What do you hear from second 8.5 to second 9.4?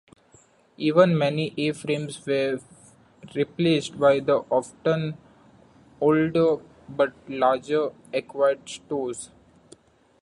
stores.